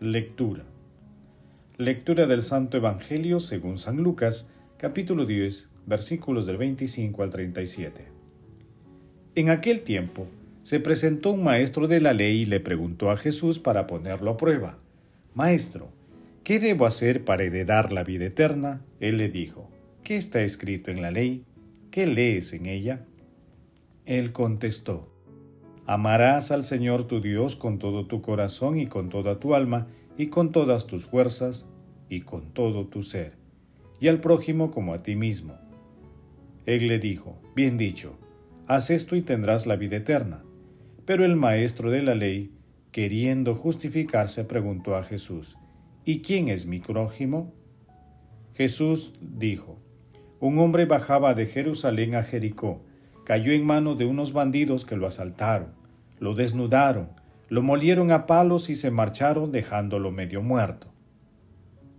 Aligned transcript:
Lectura. 0.00 0.64
Lectura 1.76 2.26
del 2.26 2.42
Santo 2.42 2.78
Evangelio 2.78 3.38
según 3.38 3.76
San 3.76 3.98
Lucas, 3.98 4.48
capítulo 4.78 5.26
10, 5.26 5.68
versículos 5.84 6.46
del 6.46 6.56
25 6.56 7.22
al 7.22 7.28
37. 7.28 8.06
En 9.34 9.50
aquel 9.50 9.82
tiempo 9.82 10.26
se 10.62 10.80
presentó 10.80 11.32
un 11.32 11.44
maestro 11.44 11.86
de 11.86 12.00
la 12.00 12.14
ley 12.14 12.40
y 12.40 12.46
le 12.46 12.60
preguntó 12.60 13.10
a 13.10 13.18
Jesús 13.18 13.58
para 13.58 13.86
ponerlo 13.86 14.30
a 14.30 14.36
prueba, 14.38 14.78
Maestro, 15.34 15.90
¿qué 16.44 16.60
debo 16.60 16.86
hacer 16.86 17.26
para 17.26 17.44
heredar 17.44 17.92
la 17.92 18.02
vida 18.02 18.24
eterna? 18.24 18.80
Él 19.00 19.18
le 19.18 19.28
dijo, 19.28 19.68
¿qué 20.02 20.16
está 20.16 20.40
escrito 20.40 20.90
en 20.90 21.02
la 21.02 21.10
ley? 21.10 21.44
¿Qué 21.90 22.06
lees 22.06 22.54
en 22.54 22.64
ella? 22.64 23.04
Él 24.06 24.32
contestó, 24.32 25.09
Amarás 25.90 26.52
al 26.52 26.62
Señor 26.62 27.02
tu 27.08 27.20
Dios 27.20 27.56
con 27.56 27.80
todo 27.80 28.06
tu 28.06 28.22
corazón 28.22 28.78
y 28.78 28.86
con 28.86 29.08
toda 29.08 29.40
tu 29.40 29.56
alma 29.56 29.88
y 30.16 30.28
con 30.28 30.52
todas 30.52 30.86
tus 30.86 31.06
fuerzas 31.06 31.66
y 32.08 32.20
con 32.20 32.52
todo 32.52 32.86
tu 32.86 33.02
ser, 33.02 33.32
y 33.98 34.06
al 34.06 34.20
prójimo 34.20 34.70
como 34.70 34.94
a 34.94 35.02
ti 35.02 35.16
mismo. 35.16 35.58
Él 36.64 36.86
le 36.86 37.00
dijo, 37.00 37.34
Bien 37.56 37.76
dicho, 37.76 38.16
haz 38.68 38.90
esto 38.90 39.16
y 39.16 39.22
tendrás 39.22 39.66
la 39.66 39.74
vida 39.74 39.96
eterna. 39.96 40.44
Pero 41.06 41.24
el 41.24 41.34
maestro 41.34 41.90
de 41.90 42.02
la 42.02 42.14
ley, 42.14 42.52
queriendo 42.92 43.56
justificarse, 43.56 44.44
preguntó 44.44 44.94
a 44.94 45.02
Jesús, 45.02 45.56
¿Y 46.04 46.20
quién 46.20 46.50
es 46.50 46.66
mi 46.66 46.78
prójimo? 46.78 47.52
Jesús 48.54 49.14
dijo, 49.20 49.80
Un 50.38 50.56
hombre 50.60 50.84
bajaba 50.84 51.34
de 51.34 51.46
Jerusalén 51.46 52.14
a 52.14 52.22
Jericó, 52.22 52.80
cayó 53.24 53.50
en 53.50 53.66
mano 53.66 53.96
de 53.96 54.04
unos 54.04 54.32
bandidos 54.32 54.84
que 54.84 54.94
lo 54.94 55.08
asaltaron 55.08 55.79
lo 56.20 56.34
desnudaron, 56.34 57.08
lo 57.48 57.62
molieron 57.62 58.12
a 58.12 58.26
palos 58.26 58.70
y 58.70 58.76
se 58.76 58.92
marcharon 58.92 59.50
dejándolo 59.50 60.12
medio 60.12 60.42
muerto. 60.42 60.86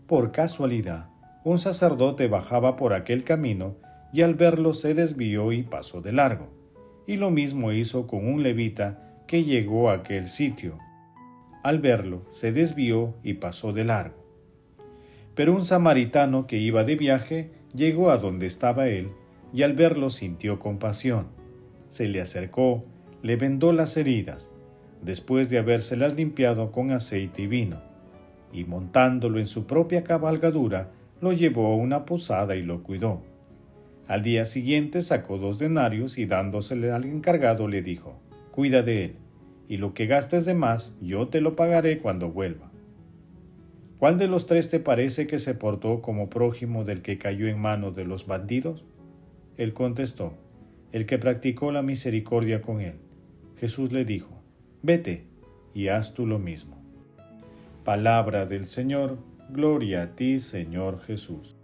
Por 0.07 0.31
casualidad, 0.31 1.09
un 1.43 1.59
sacerdote 1.59 2.27
bajaba 2.27 2.75
por 2.75 2.93
aquel 2.93 3.23
camino 3.23 3.75
y 4.13 4.21
al 4.21 4.35
verlo 4.35 4.73
se 4.73 4.93
desvió 4.93 5.51
y 5.51 5.63
pasó 5.63 6.01
de 6.01 6.13
largo. 6.13 6.49
Y 7.07 7.17
lo 7.17 7.31
mismo 7.31 7.71
hizo 7.71 8.07
con 8.07 8.27
un 8.27 8.43
levita 8.43 9.23
que 9.27 9.43
llegó 9.43 9.89
a 9.89 9.95
aquel 9.95 10.29
sitio. 10.29 10.77
Al 11.63 11.79
verlo, 11.79 12.25
se 12.29 12.51
desvió 12.51 13.15
y 13.23 13.35
pasó 13.35 13.73
de 13.73 13.85
largo. 13.85 14.25
Pero 15.35 15.53
un 15.53 15.65
samaritano 15.65 16.45
que 16.45 16.57
iba 16.57 16.83
de 16.83 16.95
viaje 16.95 17.51
llegó 17.73 18.11
a 18.11 18.17
donde 18.17 18.45
estaba 18.45 18.87
él 18.87 19.09
y 19.53 19.63
al 19.63 19.73
verlo 19.73 20.09
sintió 20.09 20.59
compasión. 20.59 21.27
Se 21.89 22.07
le 22.07 22.21
acercó, 22.21 22.85
le 23.23 23.35
vendó 23.35 23.71
las 23.71 23.97
heridas, 23.97 24.51
después 25.01 25.49
de 25.49 25.59
habérselas 25.59 26.15
limpiado 26.15 26.71
con 26.71 26.91
aceite 26.91 27.43
y 27.43 27.47
vino, 27.47 27.81
y 28.51 28.63
montándolo 28.65 29.39
en 29.39 29.47
su 29.47 29.65
propia 29.65 30.03
cabalgadura, 30.03 30.89
lo 31.21 31.31
llevó 31.31 31.67
a 31.67 31.75
una 31.75 32.05
posada 32.05 32.55
y 32.55 32.63
lo 32.63 32.83
cuidó. 32.83 33.21
Al 34.07 34.23
día 34.23 34.43
siguiente 34.45 35.01
sacó 35.03 35.37
dos 35.37 35.59
denarios 35.59 36.17
y 36.17 36.25
dándosele 36.25 36.91
al 36.91 37.05
encargado 37.05 37.67
le 37.67 37.81
dijo, 37.81 38.19
Cuida 38.51 38.81
de 38.81 39.05
él, 39.05 39.15
y 39.69 39.77
lo 39.77 39.93
que 39.93 40.07
gastes 40.07 40.45
de 40.45 40.53
más 40.53 40.93
yo 40.99 41.29
te 41.29 41.39
lo 41.39 41.55
pagaré 41.55 41.99
cuando 41.99 42.29
vuelva. 42.29 42.71
¿Cuál 43.99 44.17
de 44.17 44.27
los 44.27 44.47
tres 44.47 44.67
te 44.67 44.79
parece 44.79 45.27
que 45.27 45.37
se 45.37 45.53
portó 45.53 46.01
como 46.01 46.27
prójimo 46.27 46.83
del 46.83 47.03
que 47.03 47.19
cayó 47.19 47.47
en 47.47 47.59
manos 47.59 47.95
de 47.95 48.03
los 48.03 48.25
bandidos? 48.25 48.83
Él 49.57 49.73
contestó, 49.73 50.33
el 50.91 51.05
que 51.05 51.19
practicó 51.19 51.71
la 51.71 51.83
misericordia 51.83 52.61
con 52.61 52.81
él. 52.81 52.95
Jesús 53.61 53.91
le 53.91 54.05
dijo, 54.05 54.41
Vete 54.81 55.27
y 55.75 55.89
haz 55.89 56.15
tú 56.15 56.25
lo 56.25 56.39
mismo. 56.39 56.81
Palabra 57.83 58.47
del 58.47 58.65
Señor, 58.65 59.19
gloria 59.51 60.01
a 60.01 60.15
ti, 60.15 60.39
Señor 60.39 60.99
Jesús. 61.01 61.55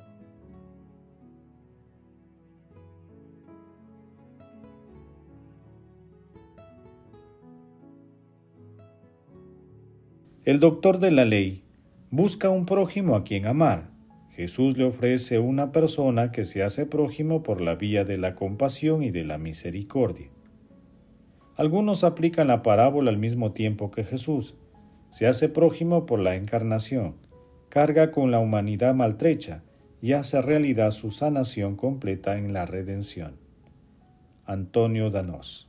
El 10.46 10.59
doctor 10.59 11.00
de 11.00 11.09
la 11.09 11.25
ley 11.25 11.63
busca 12.12 12.52
un 12.52 12.68
prójimo 12.68 13.16
a 13.16 13.24
quien 13.24 13.47
amar. 13.47 13.90
Jesús 14.36 14.78
le 14.78 14.84
ofrece 14.84 15.40
una 15.40 15.72
persona 15.72 16.31
que 16.31 16.46
se 16.46 16.62
hace 16.62 16.86
prójimo 16.86 17.41
por 17.41 17.59
la 17.59 17.74
vía 17.74 18.06
de 18.06 18.19
la 18.19 18.36
compasión 18.36 19.02
y 19.02 19.09
de 19.09 19.24
la 19.24 19.40
misericordia. 19.40 20.30
Algunos 21.57 22.03
aplican 22.03 22.47
la 22.47 22.62
parábola 22.62 23.09
al 23.09 23.18
mismo 23.18 23.51
tiempo 23.51 23.90
que 23.90 24.03
Jesús. 24.03 24.53
Se 25.09 25.25
hace 25.25 25.50
prójimo 25.50 26.06
por 26.06 26.19
la 26.19 26.35
encarnación, 26.35 27.16
carga 27.69 28.12
con 28.12 28.29
la 28.29 28.38
humanidad 28.38 28.94
maltrecha 28.94 29.63
y 30.00 30.13
hace 30.13 30.40
realidad 30.40 30.91
su 30.91 31.09
sanación 31.09 31.75
completa 31.75 32.38
en 32.38 32.53
la 32.53 32.68
redención. 32.68 33.38
Antonio 34.45 35.09
Danós. 35.09 35.68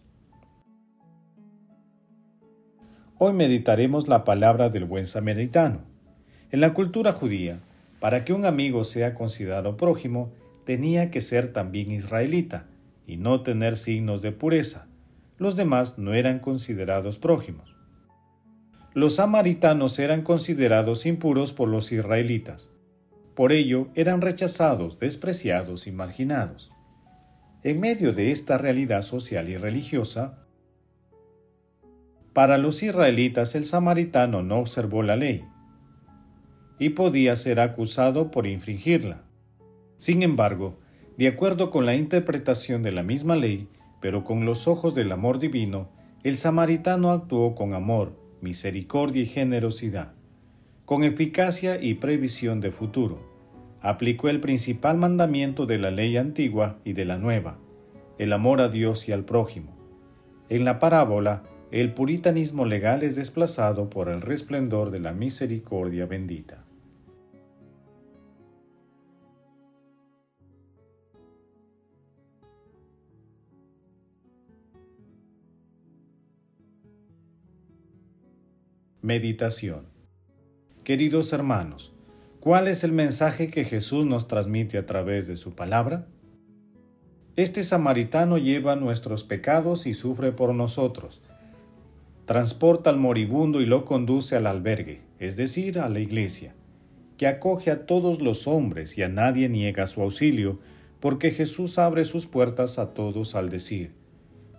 Hoy 3.17 3.33
meditaremos 3.33 4.09
la 4.09 4.25
palabra 4.25 4.69
del 4.69 4.85
buen 4.85 5.07
samaritano. 5.07 5.81
En 6.53 6.61
la 6.61 6.75
cultura 6.75 7.15
judía, 7.15 7.61
para 7.99 8.27
que 8.27 8.35
un 8.35 8.45
amigo 8.45 8.85
sea 8.85 9.15
considerado 9.15 9.79
prójimo, 9.79 10.33
tenía 10.67 11.11
que 11.11 11.23
ser 11.23 11.51
también 11.51 11.91
israelita 11.91 12.67
y 13.07 13.17
no 13.17 13.41
tener 13.41 13.79
signos 13.79 14.21
de 14.21 14.33
pureza 14.33 14.89
los 15.39 15.57
demás 15.57 15.99
no 15.99 16.15
eran 16.15 16.41
considerados 16.41 17.19
prójimos. 17.19 17.75
Los 18.95 19.17
samaritanos 19.17 19.99
eran 19.99 20.23
considerados 20.23 21.07
impuros 21.07 21.53
por 21.53 21.69
los 21.69 21.93
israelitas. 21.93 22.69
Por 23.35 23.53
ello 23.53 23.89
eran 23.95 24.21
rechazados, 24.21 24.99
despreciados 24.99 25.87
y 25.87 25.93
marginados. 25.93 26.73
En 27.63 27.79
medio 27.81 28.13
de 28.13 28.33
esta 28.33 28.59
realidad 28.59 29.03
social 29.03 29.49
y 29.49 29.57
religiosa, 29.57 30.45
para 32.33 32.59
los 32.59 32.83
israelitas 32.83 33.55
el 33.55 33.65
samaritano 33.65 34.43
no 34.43 34.59
observó 34.59 35.03
la 35.03 35.17
ley 35.17 35.45
y 36.79 36.91
podía 36.91 37.37
ser 37.37 37.61
acusado 37.61 38.31
por 38.31 38.47
infringirla. 38.47 39.23
Sin 39.99 40.23
embargo, 40.23 40.79
de 41.17 41.27
acuerdo 41.27 41.71
con 41.71 41.85
la 41.85 41.97
interpretación 41.97 42.83
de 42.83 42.93
la 42.93 43.03
misma 43.03 43.35
ley, 43.35 43.69
pero 44.01 44.25
con 44.25 44.45
los 44.45 44.69
ojos 44.69 44.95
del 44.95 45.13
amor 45.13 45.39
divino, 45.39 45.89
el 46.23 46.37
samaritano 46.37 47.11
actuó 47.11 47.55
con 47.55 47.75
amor, 47.75 48.13
misericordia 48.41 49.23
y 49.23 49.27
generosidad, 49.27 50.13
con 50.85 51.05
eficacia 51.05 51.83
y 51.83 51.95
previsión 51.95 52.61
de 52.61 52.71
futuro. 52.71 53.19
Aplicó 53.81 54.29
el 54.29 54.41
principal 54.41 54.97
mandamiento 54.97 55.67
de 55.67 55.79
la 55.79 55.91
ley 55.91 56.17
antigua 56.17 56.79
y 56.85 56.93
de 56.93 57.05
la 57.05 57.19
nueva, 57.19 57.59
el 58.19 58.33
amor 58.33 58.61
a 58.61 58.69
Dios 58.69 59.09
y 59.09 59.13
al 59.13 59.25
prójimo. 59.25 59.77
En 60.49 60.65
la 60.65 60.79
parábola, 60.79 61.43
el 61.71 61.93
puritanismo 61.93 62.65
legal 62.65 63.03
es 63.03 63.15
desplazado 63.15 63.91
por 63.91 64.09
el 64.09 64.23
resplendor 64.23 64.91
de 64.91 65.01
la 65.01 65.13
misericordia 65.13 66.07
bendita. 66.07 66.65
Meditación 79.09 79.87
Queridos 80.85 81.33
hermanos, 81.33 81.95
¿cuál 82.41 82.69
es 82.69 82.85
el 82.85 82.93
mensaje 82.93 83.49
que 83.49 83.65
Jesús 83.65 84.05
nos 84.05 84.29
transmite 84.29 84.77
a 84.77 84.85
través 84.85 85.27
de 85.27 85.39
su 85.39 85.55
palabra? 85.55 86.07
Este 87.35 87.65
samaritano 87.65 88.37
lleva 88.37 88.77
nuestros 88.77 89.25
pecados 89.25 89.87
y 89.87 89.95
sufre 89.95 90.33
por 90.33 90.55
nosotros. 90.55 91.23
Transporta 92.27 92.91
al 92.91 92.99
moribundo 92.99 93.63
y 93.63 93.65
lo 93.65 93.87
conduce 93.87 94.37
al 94.37 94.47
albergue, 94.47 95.01
es 95.19 95.39
decir, 95.39 95.79
a 95.79 95.89
la 95.89 96.01
iglesia. 96.01 96.53
que 97.17 97.29
acoge 97.29 97.71
a 97.71 97.87
todos 97.87 98.21
los 98.21 98.47
hombres 98.47 98.99
y 98.99 99.05
a 99.05 99.09
nadie 99.09 99.49
niega 99.49 99.87
su 99.87 100.03
auxilio, 100.03 100.59
porque 101.01 101.31
Jesús 101.31 101.79
abre 101.79 102.05
sus 102.05 102.27
puertas 102.27 102.79
a 102.79 102.93
todos 102.93 103.35
al 103.35 103.49
decir, 103.49 103.93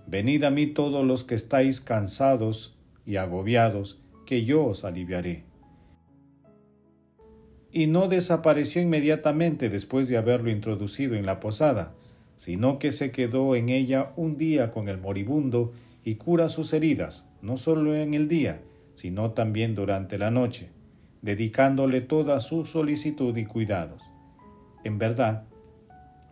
Venid 0.08 0.44
a 0.44 0.50
mí 0.50 0.66
todos 0.66 1.06
los 1.06 1.24
que 1.24 1.36
estáis 1.36 1.82
cansados 1.82 2.76
y 3.06 3.18
agobiados, 3.18 4.00
que 4.30 4.46
yo 4.46 4.64
os 4.64 4.86
aliviaré. 4.86 5.42
Y 7.72 7.88
no 7.88 8.08
desapareció 8.08 8.80
inmediatamente 8.80 9.70
después 9.70 10.08
de 10.08 10.18
haberlo 10.18 10.52
introducido 10.52 11.16
en 11.16 11.26
la 11.26 11.40
posada, 11.40 11.96
sino 12.38 12.78
que 12.78 12.92
se 12.92 13.10
quedó 13.10 13.56
en 13.56 13.70
ella 13.70 14.12
un 14.18 14.38
día 14.38 14.70
con 14.70 14.88
el 14.88 15.00
moribundo 15.00 15.74
y 16.04 16.14
cura 16.18 16.48
sus 16.48 16.74
heridas, 16.74 17.26
no 17.42 17.58
solo 17.58 17.96
en 17.96 18.14
el 18.14 18.28
día, 18.28 18.62
sino 18.94 19.32
también 19.32 19.74
durante 19.74 20.20
la 20.20 20.30
noche, 20.30 20.70
dedicándole 21.24 22.02
toda 22.02 22.40
su 22.40 22.66
solicitud 22.66 23.36
y 23.36 23.46
cuidados. 23.46 24.04
En 24.84 25.00
verdad, 25.00 25.46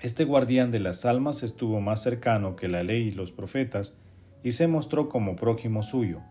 este 0.02 0.24
guardián 0.24 0.70
de 0.70 0.82
las 0.82 1.04
almas 1.04 1.42
estuvo 1.42 1.82
más 1.82 2.04
cercano 2.04 2.56
que 2.56 2.68
la 2.68 2.84
ley 2.84 3.08
y 3.08 3.12
los 3.12 3.32
profetas, 3.32 3.96
y 4.44 4.52
se 4.52 4.68
mostró 4.68 5.10
como 5.10 5.36
prójimo 5.36 5.82
suyo, 5.82 6.22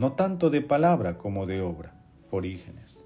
no 0.00 0.12
tanto 0.12 0.48
de 0.48 0.62
palabra 0.62 1.18
como 1.18 1.44
de 1.44 1.60
obra. 1.60 1.92
Orígenes. 2.30 3.04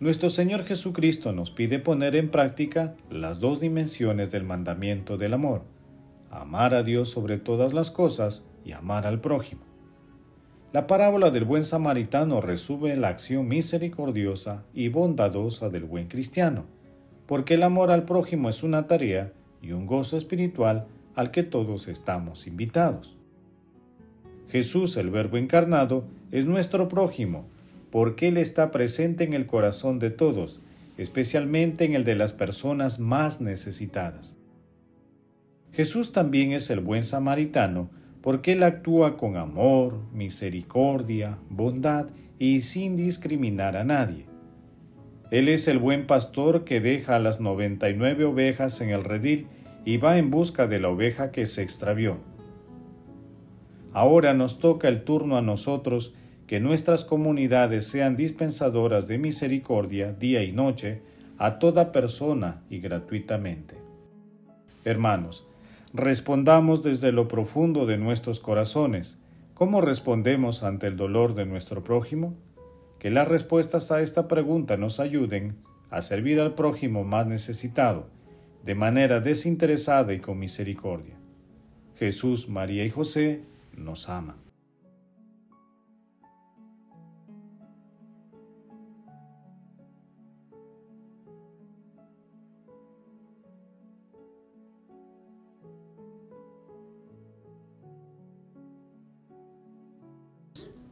Nuestro 0.00 0.30
Señor 0.30 0.64
Jesucristo 0.64 1.30
nos 1.30 1.52
pide 1.52 1.78
poner 1.78 2.16
en 2.16 2.28
práctica 2.28 2.96
las 3.08 3.38
dos 3.38 3.60
dimensiones 3.60 4.32
del 4.32 4.42
mandamiento 4.42 5.16
del 5.16 5.34
amor, 5.34 5.62
amar 6.28 6.74
a 6.74 6.82
Dios 6.82 7.08
sobre 7.08 7.38
todas 7.38 7.72
las 7.72 7.92
cosas 7.92 8.42
y 8.64 8.72
amar 8.72 9.06
al 9.06 9.20
prójimo. 9.20 9.62
La 10.72 10.88
parábola 10.88 11.30
del 11.30 11.44
buen 11.44 11.64
samaritano 11.64 12.40
resume 12.40 12.96
la 12.96 13.10
acción 13.10 13.46
misericordiosa 13.46 14.64
y 14.74 14.88
bondadosa 14.88 15.68
del 15.68 15.84
buen 15.84 16.08
cristiano, 16.08 16.64
porque 17.26 17.54
el 17.54 17.62
amor 17.62 17.92
al 17.92 18.06
prójimo 18.06 18.48
es 18.48 18.64
una 18.64 18.88
tarea 18.88 19.34
y 19.62 19.70
un 19.70 19.86
gozo 19.86 20.16
espiritual 20.16 20.88
al 21.14 21.30
que 21.30 21.44
todos 21.44 21.86
estamos 21.86 22.48
invitados. 22.48 23.16
Jesús, 24.48 24.96
el 24.96 25.10
Verbo 25.10 25.36
encarnado, 25.36 26.04
es 26.30 26.46
nuestro 26.46 26.88
prójimo, 26.88 27.46
porque 27.90 28.28
Él 28.28 28.36
está 28.36 28.70
presente 28.70 29.24
en 29.24 29.34
el 29.34 29.46
corazón 29.46 29.98
de 29.98 30.10
todos, 30.10 30.60
especialmente 30.98 31.84
en 31.84 31.94
el 31.94 32.04
de 32.04 32.14
las 32.14 32.32
personas 32.32 32.98
más 32.98 33.40
necesitadas. 33.40 34.34
Jesús 35.72 36.12
también 36.12 36.52
es 36.52 36.70
el 36.70 36.80
buen 36.80 37.04
samaritano, 37.04 37.90
porque 38.20 38.52
Él 38.52 38.62
actúa 38.62 39.16
con 39.16 39.36
amor, 39.36 39.98
misericordia, 40.12 41.38
bondad 41.50 42.06
y 42.38 42.62
sin 42.62 42.96
discriminar 42.96 43.76
a 43.76 43.84
nadie. 43.84 44.26
Él 45.30 45.48
es 45.48 45.66
el 45.68 45.78
buen 45.78 46.06
pastor 46.06 46.64
que 46.64 46.80
deja 46.80 47.16
a 47.16 47.18
las 47.18 47.40
noventa 47.40 47.90
y 47.90 47.94
nueve 47.94 48.24
ovejas 48.24 48.80
en 48.80 48.90
el 48.90 49.02
redil 49.02 49.46
y 49.84 49.96
va 49.96 50.16
en 50.16 50.30
busca 50.30 50.66
de 50.66 50.78
la 50.80 50.88
oveja 50.88 51.32
que 51.32 51.46
se 51.46 51.62
extravió. 51.62 52.18
Ahora 53.94 54.34
nos 54.34 54.58
toca 54.58 54.88
el 54.88 55.04
turno 55.04 55.38
a 55.38 55.42
nosotros 55.42 56.12
que 56.46 56.60
nuestras 56.60 57.06
comunidades 57.06 57.86
sean 57.86 58.16
dispensadoras 58.16 59.06
de 59.06 59.16
misericordia 59.16 60.12
día 60.12 60.42
y 60.44 60.52
noche 60.52 61.00
a 61.38 61.58
toda 61.58 61.90
persona 61.90 62.62
y 62.68 62.80
gratuitamente. 62.80 63.76
Hermanos, 64.84 65.46
respondamos 65.94 66.82
desde 66.82 67.10
lo 67.10 67.26
profundo 67.28 67.86
de 67.86 67.96
nuestros 67.96 68.40
corazones. 68.40 69.18
¿Cómo 69.54 69.80
respondemos 69.80 70.62
ante 70.62 70.88
el 70.88 70.98
dolor 70.98 71.34
de 71.34 71.46
nuestro 71.46 71.82
prójimo? 71.82 72.34
que 73.04 73.10
las 73.10 73.28
respuestas 73.28 73.92
a 73.92 74.00
esta 74.00 74.28
pregunta 74.28 74.78
nos 74.78 74.98
ayuden 74.98 75.56
a 75.90 76.00
servir 76.00 76.40
al 76.40 76.54
prójimo 76.54 77.04
más 77.04 77.26
necesitado, 77.26 78.06
de 78.64 78.74
manera 78.74 79.20
desinteresada 79.20 80.14
y 80.14 80.20
con 80.20 80.38
misericordia. 80.38 81.14
Jesús, 81.96 82.48
María 82.48 82.82
y 82.82 82.88
José 82.88 83.42
nos 83.76 84.08
aman. 84.08 84.44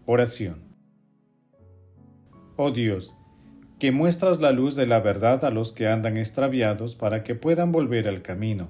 Oración. 0.04 0.62
Oh 2.56 2.70
Dios, 2.70 3.14
que 3.78 3.92
muestras 3.92 4.40
la 4.40 4.52
luz 4.52 4.76
de 4.76 4.86
la 4.86 5.00
verdad 5.00 5.44
a 5.44 5.50
los 5.50 5.72
que 5.72 5.86
andan 5.86 6.16
extraviados 6.16 6.96
para 6.96 7.24
que 7.24 7.34
puedan 7.34 7.72
volver 7.72 8.08
al 8.08 8.20
camino. 8.20 8.68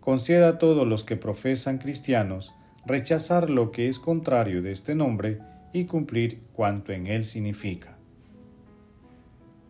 Conceda 0.00 0.48
a 0.48 0.58
todos 0.58 0.86
los 0.88 1.04
que 1.04 1.16
profesan 1.16 1.78
cristianos 1.78 2.54
rechazar 2.86 3.50
lo 3.50 3.70
que 3.72 3.88
es 3.88 3.98
contrario 3.98 4.62
de 4.62 4.72
este 4.72 4.94
nombre 4.94 5.38
y 5.72 5.84
cumplir 5.84 6.40
cuanto 6.52 6.92
en 6.92 7.06
él 7.06 7.24
significa. 7.24 7.96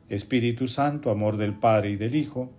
Espíritu 0.09 0.67
Santo, 0.67 1.11
amor 1.11 1.37
del 1.37 1.55
Padre 1.55 1.91
y 1.91 1.97
del 1.97 2.17
Hijo, 2.17 2.51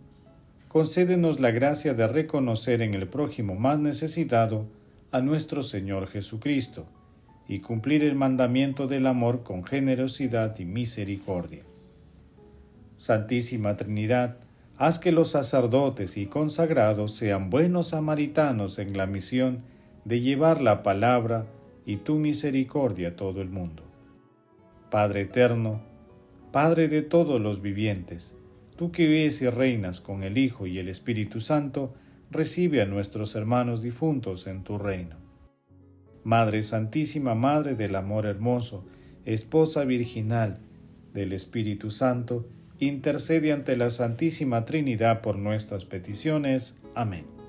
concédenos 0.67 1.39
la 1.39 1.51
gracia 1.51 1.93
de 1.93 2.07
reconocer 2.07 2.81
en 2.81 2.93
el 2.93 3.07
prójimo 3.07 3.55
más 3.55 3.79
necesitado 3.79 4.67
a 5.11 5.19
nuestro 5.19 5.63
Señor 5.63 6.07
Jesucristo 6.07 6.85
y 7.47 7.59
cumplir 7.59 8.03
el 8.03 8.15
mandamiento 8.15 8.87
del 8.87 9.05
amor 9.05 9.43
con 9.43 9.65
generosidad 9.65 10.57
y 10.59 10.65
misericordia. 10.65 11.63
Santísima 12.95 13.75
Trinidad, 13.75 14.37
haz 14.77 14.99
que 14.99 15.11
los 15.11 15.31
sacerdotes 15.31 16.15
y 16.15 16.27
consagrados 16.27 17.13
sean 17.13 17.49
buenos 17.49 17.89
samaritanos 17.89 18.79
en 18.79 18.95
la 18.95 19.07
misión 19.07 19.63
de 20.05 20.19
llevar 20.19 20.61
la 20.61 20.83
palabra 20.83 21.47
y 21.85 21.97
tu 21.97 22.15
misericordia 22.15 23.09
a 23.09 23.15
todo 23.15 23.41
el 23.41 23.49
mundo. 23.49 23.83
Padre 24.89 25.21
eterno, 25.21 25.81
Padre 26.51 26.89
de 26.89 27.01
todos 27.01 27.39
los 27.39 27.61
vivientes, 27.61 28.35
tú 28.75 28.91
que 28.91 29.05
vives 29.07 29.41
y 29.41 29.49
reinas 29.49 30.01
con 30.01 30.23
el 30.23 30.37
Hijo 30.37 30.67
y 30.67 30.79
el 30.79 30.89
Espíritu 30.89 31.39
Santo, 31.39 31.93
recibe 32.29 32.81
a 32.81 32.85
nuestros 32.85 33.35
hermanos 33.35 33.81
difuntos 33.81 34.47
en 34.47 34.63
tu 34.63 34.77
reino. 34.77 35.15
Madre 36.23 36.61
Santísima, 36.63 37.35
Madre 37.35 37.75
del 37.75 37.95
Amor 37.95 38.25
Hermoso, 38.25 38.85
Esposa 39.25 39.85
Virginal 39.85 40.59
del 41.13 41.33
Espíritu 41.33 41.89
Santo, 41.89 42.47
intercede 42.79 43.53
ante 43.53 43.75
la 43.75 43.89
Santísima 43.89 44.65
Trinidad 44.65 45.21
por 45.21 45.37
nuestras 45.37 45.85
peticiones. 45.85 46.77
Amén. 46.95 47.40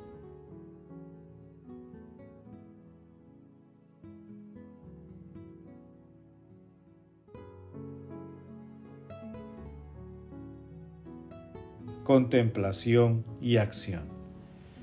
Contemplación 12.04 13.24
y 13.40 13.58
acción. 13.58 14.02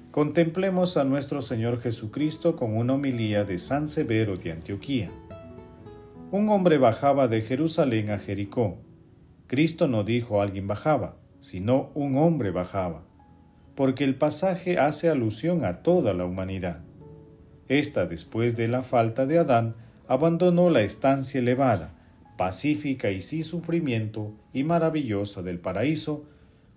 Contemplemos 0.09 0.95
a 0.95 1.03
nuestro 1.03 1.41
Señor 1.41 1.81
Jesucristo 1.81 2.55
con 2.55 2.77
una 2.77 2.93
homilía 2.93 3.43
de 3.43 3.59
San 3.59 3.89
Severo 3.89 4.37
de 4.37 4.53
Antioquía. 4.53 5.11
Un 6.31 6.47
hombre 6.47 6.77
bajaba 6.77 7.27
de 7.27 7.41
Jerusalén 7.41 8.09
a 8.09 8.19
Jericó. 8.19 8.77
Cristo 9.47 9.89
no 9.89 10.05
dijo 10.05 10.41
alguien 10.41 10.65
bajaba, 10.67 11.17
sino 11.41 11.89
un 11.93 12.17
hombre 12.17 12.51
bajaba, 12.51 13.03
porque 13.75 14.05
el 14.05 14.15
pasaje 14.15 14.79
hace 14.79 15.09
alusión 15.09 15.65
a 15.65 15.83
toda 15.83 16.13
la 16.13 16.23
humanidad. 16.23 16.83
Esta, 17.67 18.05
después 18.05 18.55
de 18.55 18.69
la 18.69 18.81
falta 18.81 19.25
de 19.25 19.39
Adán, 19.39 19.75
abandonó 20.07 20.69
la 20.69 20.83
estancia 20.83 21.41
elevada, 21.41 21.93
pacífica 22.37 23.11
y 23.11 23.19
sin 23.19 23.43
sufrimiento 23.43 24.31
y 24.53 24.63
maravillosa 24.63 25.41
del 25.41 25.59
paraíso, 25.59 26.23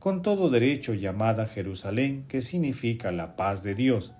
con 0.03 0.21
todo 0.21 0.51
derecho 0.51 0.95
llamada 0.95 1.47
Jerusalén, 1.47 2.25
que 2.27 2.43
significa 2.43 3.13
la 3.13 3.37
paz 3.37 3.63
de 3.63 3.73
Dios, 3.77 4.13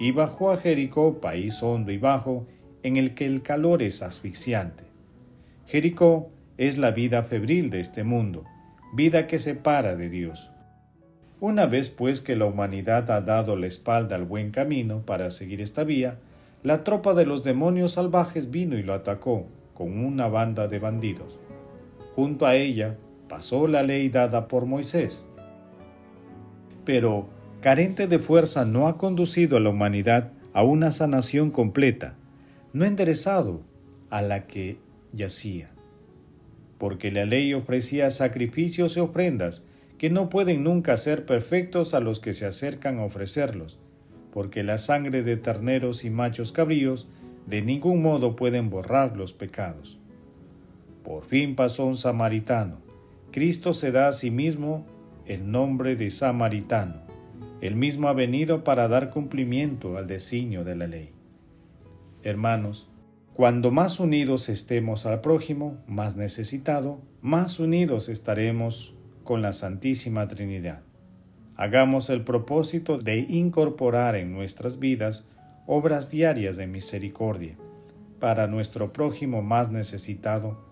y 0.00 0.10
bajó 0.10 0.50
a 0.50 0.56
Jericó, 0.56 1.20
país 1.20 1.62
hondo 1.62 1.92
y 1.92 1.98
bajo, 1.98 2.48
en 2.82 2.96
el 2.96 3.14
que 3.14 3.24
el 3.24 3.42
calor 3.42 3.80
es 3.80 4.02
asfixiante. 4.02 4.82
Jericó 5.68 6.32
es 6.58 6.78
la 6.78 6.90
vida 6.90 7.22
febril 7.22 7.70
de 7.70 7.78
este 7.78 8.02
mundo, 8.02 8.42
vida 8.92 9.28
que 9.28 9.38
separa 9.38 9.94
de 9.94 10.08
Dios. 10.08 10.50
Una 11.38 11.66
vez 11.66 11.88
pues 11.88 12.20
que 12.20 12.34
la 12.34 12.46
humanidad 12.46 13.08
ha 13.12 13.20
dado 13.20 13.54
la 13.54 13.68
espalda 13.68 14.16
al 14.16 14.24
buen 14.24 14.50
camino 14.50 15.06
para 15.06 15.30
seguir 15.30 15.60
esta 15.60 15.84
vía, 15.84 16.18
la 16.64 16.82
tropa 16.82 17.14
de 17.14 17.24
los 17.24 17.44
demonios 17.44 17.92
salvajes 17.92 18.50
vino 18.50 18.76
y 18.76 18.82
lo 18.82 18.94
atacó 18.94 19.46
con 19.74 20.04
una 20.04 20.26
banda 20.26 20.66
de 20.66 20.80
bandidos. 20.80 21.38
Junto 22.16 22.46
a 22.46 22.56
ella 22.56 22.96
pasó 23.32 23.66
la 23.66 23.82
ley 23.82 24.10
dada 24.10 24.46
por 24.46 24.66
Moisés. 24.66 25.24
Pero, 26.84 27.30
carente 27.62 28.06
de 28.06 28.18
fuerza, 28.18 28.66
no 28.66 28.88
ha 28.88 28.98
conducido 28.98 29.56
a 29.56 29.60
la 29.60 29.70
humanidad 29.70 30.32
a 30.52 30.62
una 30.64 30.90
sanación 30.90 31.50
completa, 31.50 32.14
no 32.74 32.84
enderezado 32.84 33.62
a 34.10 34.20
la 34.20 34.46
que 34.46 34.76
yacía. 35.14 35.70
porque 36.76 37.10
la 37.10 37.24
ley 37.24 37.54
ofrecía 37.54 38.10
sacrificios 38.10 38.98
y 38.98 39.00
ofrendas 39.00 39.62
que 39.96 40.10
no 40.10 40.28
pueden 40.28 40.62
nunca 40.62 40.96
ser 40.98 41.24
perfectos 41.24 41.94
a 41.94 42.00
los 42.00 42.20
que 42.20 42.34
se 42.34 42.44
acercan 42.44 42.98
a 42.98 43.04
ofrecerlos, 43.04 43.78
porque 44.30 44.62
la 44.62 44.76
sangre 44.76 45.22
de 45.22 45.38
terneros 45.38 46.04
y 46.04 46.10
machos 46.10 46.52
cabríos 46.52 47.08
de 47.46 47.62
ningún 47.62 48.02
modo 48.02 48.36
pueden 48.36 48.68
borrar 48.68 49.16
los 49.16 49.32
pecados. 49.32 49.98
Por 51.02 51.24
fin 51.24 51.54
pasó 51.54 51.86
un 51.86 51.96
samaritano. 51.96 52.91
Cristo 53.32 53.72
se 53.74 53.90
da 53.90 54.08
a 54.08 54.12
sí 54.12 54.30
mismo 54.30 54.86
el 55.26 55.50
nombre 55.50 55.96
de 55.96 56.10
samaritano. 56.10 57.02
El 57.60 57.76
mismo 57.76 58.08
ha 58.08 58.12
venido 58.12 58.62
para 58.62 58.88
dar 58.88 59.10
cumplimiento 59.10 59.96
al 59.96 60.06
designio 60.06 60.64
de 60.64 60.76
la 60.76 60.86
ley. 60.86 61.10
Hermanos, 62.22 62.88
cuando 63.34 63.70
más 63.70 63.98
unidos 63.98 64.48
estemos 64.50 65.06
al 65.06 65.22
prójimo, 65.22 65.78
más 65.86 66.14
necesitado, 66.14 67.00
más 67.22 67.58
unidos 67.58 68.10
estaremos 68.10 68.94
con 69.24 69.40
la 69.40 69.54
Santísima 69.54 70.28
Trinidad. 70.28 70.82
Hagamos 71.56 72.10
el 72.10 72.24
propósito 72.24 72.98
de 72.98 73.20
incorporar 73.20 74.16
en 74.16 74.32
nuestras 74.32 74.78
vidas 74.78 75.26
obras 75.66 76.10
diarias 76.10 76.56
de 76.56 76.66
misericordia 76.66 77.56
para 78.20 78.46
nuestro 78.46 78.92
prójimo 78.92 79.40
más 79.40 79.70
necesitado. 79.70 80.71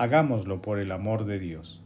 Hagámoslo 0.00 0.62
por 0.62 0.78
el 0.78 0.92
amor 0.92 1.26
de 1.26 1.38
Dios. 1.38 1.84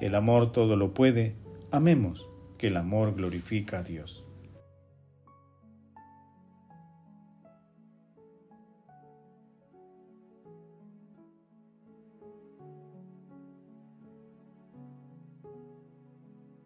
El 0.00 0.16
amor 0.16 0.50
todo 0.50 0.74
lo 0.74 0.94
puede, 0.94 1.36
amemos, 1.70 2.28
que 2.58 2.66
el 2.66 2.76
amor 2.76 3.14
glorifica 3.14 3.78
a 3.78 3.82
Dios. 3.84 4.26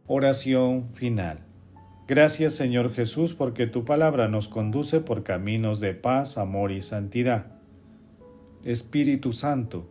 Oración 0.06 0.94
final. 0.94 1.40
Gracias 2.08 2.54
Señor 2.54 2.94
Jesús 2.94 3.34
porque 3.34 3.66
tu 3.66 3.84
palabra 3.84 4.28
nos 4.28 4.48
conduce 4.48 5.00
por 5.00 5.24
caminos 5.24 5.80
de 5.80 5.92
paz, 5.92 6.38
amor 6.38 6.72
y 6.72 6.80
santidad. 6.80 7.48
Espíritu 8.64 9.34
Santo, 9.34 9.90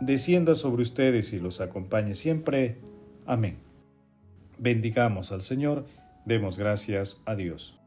descienda 0.00 0.54
sobre 0.54 0.82
ustedes 0.82 1.32
y 1.32 1.38
los 1.38 1.60
acompañe 1.60 2.14
siempre. 2.14 2.76
Amén. 3.26 3.58
Bendigamos 4.58 5.32
al 5.32 5.42
Señor, 5.42 5.84
demos 6.24 6.58
gracias 6.58 7.22
a 7.24 7.34
Dios. 7.34 7.79